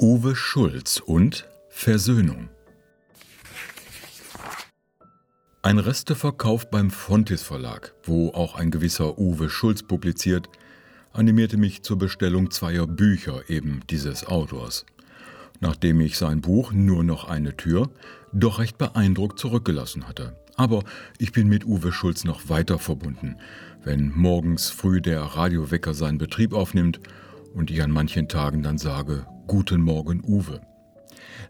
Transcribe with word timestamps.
Uwe 0.00 0.36
Schulz 0.36 1.02
und 1.04 1.48
Versöhnung. 1.70 2.50
Ein 5.60 5.80
Resteverkauf 5.80 6.70
beim 6.70 6.92
Fontis 6.92 7.42
Verlag, 7.42 7.94
wo 8.04 8.28
auch 8.28 8.54
ein 8.54 8.70
gewisser 8.70 9.18
Uwe 9.18 9.50
Schulz 9.50 9.82
publiziert, 9.82 10.48
animierte 11.12 11.56
mich 11.56 11.82
zur 11.82 11.98
Bestellung 11.98 12.52
zweier 12.52 12.86
Bücher 12.86 13.50
eben 13.50 13.80
dieses 13.90 14.24
Autors. 14.24 14.86
Nachdem 15.58 16.00
ich 16.00 16.16
sein 16.16 16.42
Buch 16.42 16.70
Nur 16.70 17.02
noch 17.02 17.24
eine 17.28 17.56
Tür 17.56 17.90
doch 18.32 18.60
recht 18.60 18.78
beeindruckt 18.78 19.40
zurückgelassen 19.40 20.06
hatte. 20.06 20.36
Aber 20.54 20.84
ich 21.18 21.32
bin 21.32 21.48
mit 21.48 21.64
Uwe 21.64 21.90
Schulz 21.90 22.22
noch 22.22 22.48
weiter 22.48 22.78
verbunden, 22.78 23.34
wenn 23.82 24.12
morgens 24.14 24.70
früh 24.70 25.00
der 25.00 25.22
Radiowecker 25.22 25.92
seinen 25.92 26.18
Betrieb 26.18 26.52
aufnimmt 26.52 27.00
und 27.52 27.72
ich 27.72 27.82
an 27.82 27.90
manchen 27.90 28.28
Tagen 28.28 28.62
dann 28.62 28.78
sage, 28.78 29.26
Guten 29.48 29.80
Morgen, 29.80 30.22
Uwe. 30.26 30.60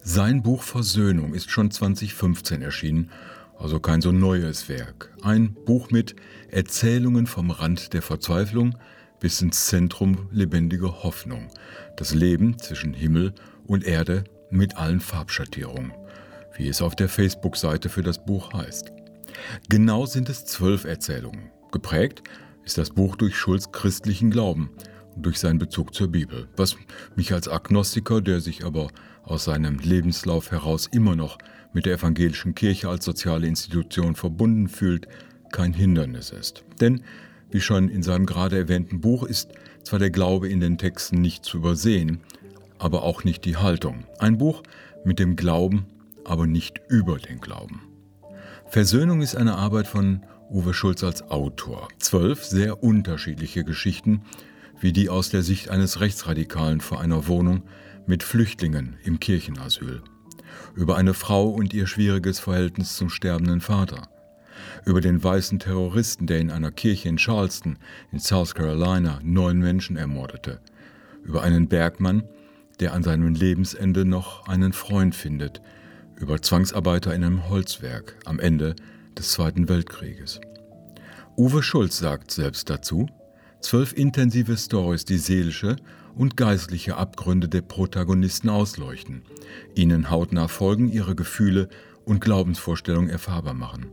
Sein 0.05 0.45
Buch 0.45 0.63
Versöhnung 0.63 1.35
ist 1.35 1.51
schon 1.51 1.73
2015 1.73 2.63
erschienen, 2.63 3.11
also 3.59 3.81
kein 3.81 4.01
so 4.01 4.13
neues 4.13 4.69
Werk. 4.69 5.13
Ein 5.23 5.57
Buch 5.67 5.91
mit 5.91 6.15
Erzählungen 6.49 7.27
vom 7.27 7.51
Rand 7.51 7.93
der 7.95 8.03
Verzweiflung 8.03 8.79
bis 9.19 9.43
ins 9.43 9.67
Zentrum 9.67 10.29
lebendiger 10.31 11.03
Hoffnung. 11.03 11.49
Das 11.97 12.15
Leben 12.15 12.57
zwischen 12.61 12.95
Himmel 12.95 13.35
und 13.67 13.83
Erde 13.83 14.23
mit 14.49 14.77
allen 14.77 15.01
Farbschattierungen, 15.01 15.93
wie 16.57 16.69
es 16.69 16.81
auf 16.81 16.95
der 16.95 17.09
Facebook-Seite 17.09 17.89
für 17.89 18.03
das 18.03 18.25
Buch 18.25 18.53
heißt. 18.53 18.93
Genau 19.69 20.07
sind 20.07 20.29
es 20.29 20.45
zwölf 20.45 20.85
Erzählungen. 20.85 21.51
Geprägt 21.73 22.23
ist 22.65 22.79
das 22.79 22.91
Buch 22.91 23.17
durch 23.17 23.37
Schulz 23.37 23.73
christlichen 23.73 24.31
Glauben 24.31 24.71
durch 25.23 25.39
seinen 25.39 25.59
Bezug 25.59 25.95
zur 25.95 26.09
Bibel, 26.09 26.49
was 26.57 26.77
mich 27.17 27.33
als 27.33 27.49
Agnostiker, 27.49 28.21
der 28.21 28.41
sich 28.41 28.65
aber 28.65 28.89
aus 29.23 29.45
seinem 29.45 29.79
Lebenslauf 29.79 30.51
heraus 30.51 30.89
immer 30.91 31.17
noch 31.17 31.39
mit 31.73 31.87
der 31.87 31.95
evangelischen 31.95 32.55
Kirche 32.55 32.89
als 32.89 33.05
soziale 33.05 33.47
Institution 33.47 34.15
verbunden 34.15 34.69
fühlt, 34.69 35.07
kein 35.53 35.73
Hindernis 35.73 36.31
ist. 36.31 36.65
Denn, 36.81 37.03
wie 37.51 37.61
schon 37.61 37.89
in 37.89 38.03
seinem 38.03 38.27
gerade 38.27 38.57
erwähnten 38.57 39.01
Buch, 39.01 39.23
ist 39.25 39.51
zwar 39.83 39.99
der 39.99 40.11
Glaube 40.11 40.49
in 40.49 40.61
den 40.61 40.79
Texten 40.79 41.21
nicht 41.21 41.45
zu 41.45 41.59
übersehen, 41.59 42.21
aber 42.79 43.03
auch 43.03 43.25
nicht 43.25 43.45
die 43.45 43.57
Haltung. 43.57 44.05
Ein 44.19 44.39
Buch 44.39 44.63
mit 45.05 45.19
dem 45.19 45.37
Glauben, 45.37 45.87
aber 46.25 46.47
nicht 46.47 46.81
über 46.89 47.19
den 47.19 47.41
Glauben. 47.41 47.83
Versöhnung 48.67 49.23
ist 49.23 49.35
eine 49.35 49.57
Arbeit 49.57 49.87
von 49.87 50.23
Uwe 50.51 50.75
Schulz 50.75 51.03
als 51.03 51.23
Autor. 51.31 51.89
Zwölf 51.99 52.45
sehr 52.45 52.83
unterschiedliche 52.83 53.65
Geschichten, 53.65 54.23
wie 54.81 54.93
die 54.93 55.09
aus 55.09 55.31
der 55.31 55.43
Sicht 55.43 55.71
eines 55.71 56.01
Rechtsradikalen 56.01 56.81
vor 56.81 57.01
einer 57.01 57.27
Wohnung 57.27 57.63
mit 58.07 58.23
Flüchtlingen 58.23 58.97
im 59.05 59.21
Kirchenasyl, 59.21 60.03
über 60.75 60.97
eine 60.97 61.15
Frau 61.15 61.49
und 61.49 61.75
ihr 61.75 61.87
schwieriges 61.87 62.39
Verhältnis 62.39 62.97
zum 62.97 63.11
sterbenden 63.11 63.61
Vater, 63.61 64.09
über 64.85 65.01
den 65.01 65.23
weißen 65.23 65.59
Terroristen, 65.59 66.27
der 66.27 66.39
in 66.39 66.51
einer 66.51 66.71
Kirche 66.71 67.09
in 67.09 67.17
Charleston 67.17 67.79
in 68.13 68.19
South 68.19 68.55
Carolina 68.55 69.21
neun 69.23 69.59
Menschen 69.59 69.97
ermordete, 69.97 70.61
über 71.25 71.43
einen 71.43 71.69
Bergmann, 71.69 72.25
der 72.81 72.95
an 72.95 73.03
seinem 73.03 73.35
Lebensende 73.35 74.05
noch 74.05 74.47
einen 74.47 74.73
Freund 74.73 75.15
findet, 75.15 75.61
über 76.17 76.41
Zwangsarbeiter 76.41 77.15
in 77.15 77.25
einem 77.25 77.49
Holzwerk 77.49 78.17
am 78.25 78.41
Ende 78.41 78.75
des 79.17 79.33
Zweiten 79.33 79.69
Weltkrieges. 79.69 80.41
Uwe 81.37 81.63
Schulz 81.63 81.99
sagt 81.99 82.31
selbst 82.31 82.71
dazu, 82.71 83.09
Zwölf 83.61 83.93
intensive 83.93 84.57
Stories, 84.57 85.05
die 85.05 85.19
seelische 85.19 85.77
und 86.15 86.37
geistliche 86.37 86.97
Abgründe 86.97 87.49
der 87.49 87.63
Protagonisten 87.63 88.49
ausleuchten, 88.49 89.23
ihnen 89.75 90.11
hautnah 90.11 90.49
folgen, 90.49 90.89
ihre 90.89 91.17
Gefühle 91.17 91.69
und 92.05 92.21
Glaubensvorstellungen 92.21 93.11
erfahrbar 93.11 93.55
machen. 93.55 93.87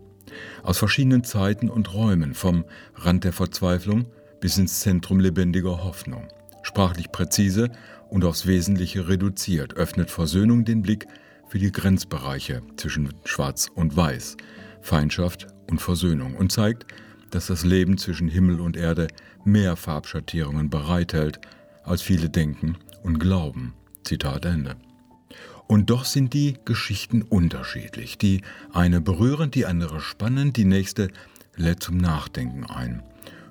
Aus 0.64 0.78
verschiedenen 0.78 1.24
Zeiten 1.24 1.70
und 1.70 1.94
Räumen, 1.94 2.34
vom 2.34 2.66
Rand 2.96 3.24
der 3.24 3.34
Verzweiflung 3.34 4.06
bis 4.40 4.58
ins 4.58 4.82
Zentrum 4.82 5.20
lebendiger 5.20 5.84
Hoffnung. 5.84 6.28
Sprachlich 6.62 7.12
präzise 7.12 7.72
und 8.10 8.24
aufs 8.24 8.46
Wesentliche 8.46 9.08
reduziert, 9.08 9.76
öffnet 9.76 10.12
Versöhnung 10.12 10.66
den 10.66 10.84
Blick 10.84 11.08
für 11.48 11.60
die 11.60 11.72
Grenzbereiche 11.72 12.62
zwischen 12.78 13.14
Schwarz 13.24 13.70
und 13.74 13.96
Weiß, 13.96 14.38
Feindschaft 14.82 15.48
und 15.70 15.82
Versöhnung 15.82 16.36
und 16.36 16.52
zeigt, 16.52 16.86
dass 17.32 17.48
das 17.48 17.64
Leben 17.64 17.98
zwischen 17.98 18.28
Himmel 18.28 18.60
und 18.60 18.78
Erde 18.78 19.08
mehr 19.44 19.76
Farbschattierungen 19.76 20.70
bereithält, 20.70 21.40
als 21.84 22.02
viele 22.02 22.30
denken 22.30 22.78
und 23.04 23.20
glauben. 23.20 23.74
Zitat 24.04 24.46
Ende. 24.46 24.76
Und 25.68 25.90
doch 25.90 26.06
sind 26.06 26.34
die 26.34 26.58
Geschichten 26.66 27.24
unterschiedlich. 27.24 28.18
Die 28.18 28.42
eine 28.72 29.02
berührend, 29.02 29.56
die 29.56 29.66
andere 29.66 30.00
spannend, 30.00 30.58
die 30.58 30.66
nächste 30.66 31.10
lädt 31.56 31.82
zum 31.82 31.98
Nachdenken 31.98 32.66
ein. 32.66 33.02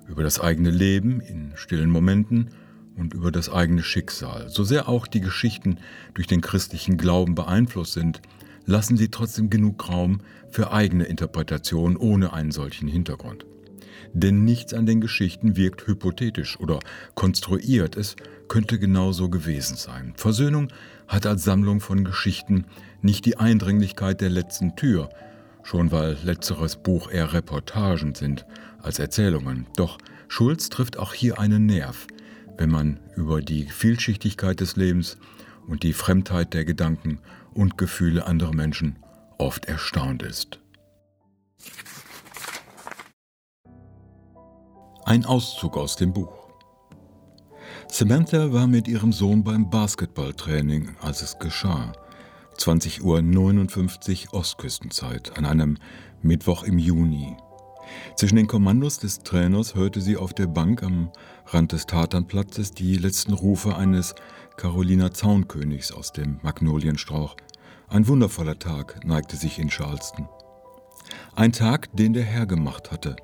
Über 0.08 0.22
das 0.22 0.38
eigene 0.38 0.70
Leben 0.70 1.20
in 1.20 1.52
stillen 1.56 1.90
Momenten 1.90 2.50
und 2.96 3.14
über 3.14 3.32
das 3.32 3.48
eigene 3.48 3.82
Schicksal. 3.82 4.48
So 4.48 4.62
sehr 4.62 4.88
auch 4.88 5.06
die 5.06 5.20
Geschichten 5.20 5.78
durch 6.14 6.26
den 6.26 6.40
christlichen 6.40 6.98
Glauben 6.98 7.34
beeinflusst 7.34 7.94
sind, 7.94 8.20
lassen 8.66 8.96
sie 8.96 9.08
trotzdem 9.08 9.50
genug 9.50 9.88
Raum 9.88 10.20
für 10.50 10.72
eigene 10.72 11.04
Interpretation 11.04 11.96
ohne 11.96 12.32
einen 12.32 12.52
solchen 12.52 12.88
Hintergrund. 12.88 13.44
Denn 14.12 14.44
nichts 14.44 14.74
an 14.74 14.86
den 14.86 15.00
Geschichten 15.00 15.56
wirkt 15.56 15.86
hypothetisch 15.86 16.58
oder 16.60 16.80
konstruiert. 17.14 17.96
Es 17.96 18.16
könnte 18.48 18.78
genauso 18.78 19.28
gewesen 19.28 19.76
sein. 19.76 20.14
Versöhnung 20.16 20.68
hat 21.08 21.26
als 21.26 21.44
Sammlung 21.44 21.80
von 21.80 22.04
Geschichten 22.04 22.66
nicht 23.02 23.24
die 23.26 23.36
Eindringlichkeit 23.36 24.20
der 24.20 24.30
letzten 24.30 24.76
Tür, 24.76 25.10
schon 25.62 25.92
weil 25.92 26.16
letzteres 26.24 26.76
Buch 26.76 27.10
eher 27.10 27.32
Reportagen 27.32 28.14
sind 28.14 28.46
als 28.80 28.98
Erzählungen. 28.98 29.66
Doch 29.76 29.98
Schulz 30.28 30.68
trifft 30.68 30.98
auch 30.98 31.14
hier 31.14 31.38
einen 31.38 31.66
Nerv, 31.66 32.06
wenn 32.56 32.70
man 32.70 33.00
über 33.16 33.40
die 33.40 33.66
Vielschichtigkeit 33.66 34.60
des 34.60 34.76
Lebens 34.76 35.16
und 35.66 35.82
die 35.82 35.92
Fremdheit 35.92 36.54
der 36.54 36.64
Gedanken 36.64 37.18
und 37.52 37.78
Gefühle 37.78 38.26
anderer 38.26 38.54
Menschen 38.54 38.96
oft 39.38 39.66
erstaunt 39.66 40.22
ist. 40.22 40.58
Ein 45.06 45.26
Auszug 45.26 45.76
aus 45.76 45.96
dem 45.96 46.14
Buch. 46.14 46.32
Samantha 47.88 48.54
war 48.54 48.66
mit 48.66 48.88
ihrem 48.88 49.12
Sohn 49.12 49.44
beim 49.44 49.68
Basketballtraining, 49.68 50.96
als 51.02 51.20
es 51.20 51.38
geschah. 51.38 51.92
20.59 52.56 53.02
Uhr 54.28 54.34
Ostküstenzeit, 54.40 55.36
an 55.36 55.44
einem 55.44 55.76
Mittwoch 56.22 56.62
im 56.62 56.78
Juni. 56.78 57.36
Zwischen 58.16 58.36
den 58.36 58.46
Kommandos 58.46 58.98
des 58.98 59.18
Trainers 59.18 59.74
hörte 59.74 60.00
sie 60.00 60.16
auf 60.16 60.32
der 60.32 60.46
Bank 60.46 60.82
am 60.82 61.10
Rand 61.48 61.72
des 61.72 61.84
Tatanplatzes 61.84 62.70
die 62.70 62.96
letzten 62.96 63.34
Rufe 63.34 63.76
eines 63.76 64.14
Caroliner 64.56 65.12
Zaunkönigs 65.12 65.92
aus 65.92 66.12
dem 66.12 66.40
Magnolienstrauch. 66.42 67.36
Ein 67.88 68.08
wundervoller 68.08 68.58
Tag 68.58 69.04
neigte 69.04 69.36
sich 69.36 69.58
in 69.58 69.68
Charleston. 69.68 70.30
Ein 71.36 71.52
Tag, 71.52 71.94
den 71.94 72.14
der 72.14 72.24
Herr 72.24 72.46
gemacht 72.46 72.90
hatte 72.90 73.16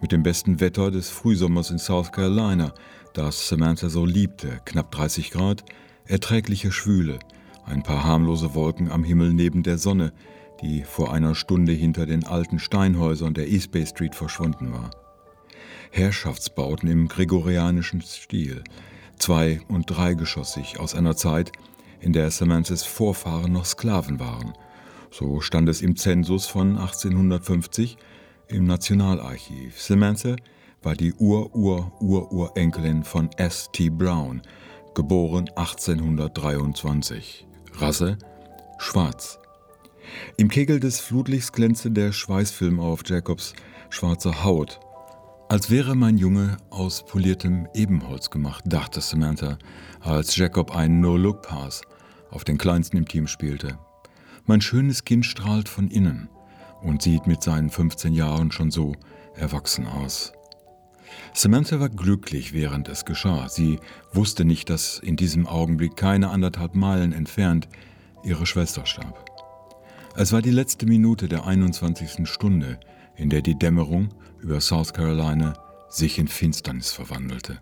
mit 0.00 0.12
dem 0.12 0.22
besten 0.22 0.60
Wetter 0.60 0.90
des 0.90 1.10
Frühsommers 1.10 1.70
in 1.70 1.78
South 1.78 2.12
Carolina, 2.12 2.72
das 3.12 3.48
Samantha 3.48 3.88
so 3.88 4.04
liebte, 4.04 4.60
knapp 4.64 4.90
30 4.90 5.30
Grad, 5.30 5.64
erträgliche 6.06 6.72
Schwüle, 6.72 7.18
ein 7.64 7.82
paar 7.82 8.04
harmlose 8.04 8.54
Wolken 8.54 8.90
am 8.90 9.04
Himmel 9.04 9.32
neben 9.32 9.62
der 9.62 9.78
Sonne, 9.78 10.12
die 10.60 10.82
vor 10.82 11.12
einer 11.12 11.34
Stunde 11.34 11.72
hinter 11.72 12.06
den 12.06 12.26
alten 12.26 12.58
Steinhäusern 12.58 13.34
der 13.34 13.48
East 13.48 13.70
Bay 13.72 13.86
Street 13.86 14.14
verschwunden 14.14 14.72
war. 14.72 14.90
Herrschaftsbauten 15.90 16.88
im 16.88 17.08
gregorianischen 17.08 18.02
Stil, 18.02 18.64
zwei- 19.18 19.60
und 19.68 19.86
dreigeschossig 19.86 20.80
aus 20.80 20.94
einer 20.94 21.16
Zeit, 21.16 21.52
in 22.00 22.12
der 22.12 22.30
Samanthas 22.30 22.82
Vorfahren 22.82 23.52
noch 23.52 23.64
Sklaven 23.64 24.20
waren. 24.20 24.52
So 25.10 25.40
stand 25.40 25.68
es 25.68 25.80
im 25.80 25.96
Zensus 25.96 26.46
von 26.46 26.76
1850 26.76 27.96
im 28.48 28.66
Nationalarchiv. 28.66 29.80
Samantha 29.80 30.36
war 30.82 30.94
die 30.94 31.14
Ur-Ur-Ur-Urenkelin 31.14 33.04
von 33.04 33.30
S. 33.36 33.70
T. 33.72 33.88
Brown, 33.90 34.42
geboren 34.94 35.48
1823. 35.56 37.46
Rasse 37.74 38.18
schwarz. 38.78 39.38
Im 40.36 40.48
Kegel 40.48 40.80
des 40.80 41.00
Flutlichts 41.00 41.52
glänzte 41.52 41.90
der 41.90 42.12
Schweißfilm 42.12 42.80
auf 42.80 43.00
Jacobs 43.06 43.54
schwarzer 43.90 44.44
Haut. 44.44 44.80
Als 45.48 45.70
wäre 45.70 45.94
mein 45.94 46.18
Junge 46.18 46.56
aus 46.70 47.04
poliertem 47.04 47.68
Ebenholz 47.74 48.30
gemacht, 48.30 48.64
dachte 48.66 49.00
Samantha, 49.00 49.58
als 50.00 50.36
Jacob 50.36 50.74
einen 50.74 51.00
No-Look-Pass 51.00 51.82
auf 52.30 52.44
den 52.44 52.58
Kleinsten 52.58 52.96
im 52.96 53.06
Team 53.06 53.26
spielte. 53.26 53.78
Mein 54.46 54.60
schönes 54.60 55.04
Kind 55.04 55.24
strahlt 55.24 55.68
von 55.68 55.88
innen 55.88 56.28
und 56.84 57.02
sieht 57.02 57.26
mit 57.26 57.42
seinen 57.42 57.70
15 57.70 58.12
Jahren 58.12 58.52
schon 58.52 58.70
so 58.70 58.92
erwachsen 59.34 59.86
aus. 59.86 60.32
Samantha 61.32 61.80
war 61.80 61.88
glücklich, 61.88 62.52
während 62.52 62.88
es 62.88 63.04
geschah. 63.04 63.48
Sie 63.48 63.80
wusste 64.12 64.44
nicht, 64.44 64.70
dass 64.70 64.98
in 65.00 65.16
diesem 65.16 65.46
Augenblick 65.48 65.96
keine 65.96 66.30
anderthalb 66.30 66.74
Meilen 66.74 67.12
entfernt 67.12 67.68
ihre 68.22 68.46
Schwester 68.46 68.86
starb. 68.86 69.24
Es 70.16 70.32
war 70.32 70.42
die 70.42 70.50
letzte 70.50 70.86
Minute 70.86 71.26
der 71.26 71.44
21. 71.44 72.28
Stunde, 72.28 72.78
in 73.16 73.30
der 73.30 73.42
die 73.42 73.58
Dämmerung 73.58 74.10
über 74.40 74.60
South 74.60 74.92
Carolina 74.92 75.54
sich 75.88 76.18
in 76.18 76.28
Finsternis 76.28 76.92
verwandelte. 76.92 77.60